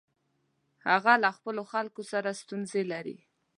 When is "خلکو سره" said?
1.71-2.29